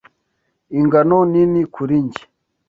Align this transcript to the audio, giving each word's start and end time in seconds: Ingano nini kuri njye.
Ingano 0.77 1.17
nini 1.31 1.61
kuri 1.73 1.95
njye. 2.05 2.23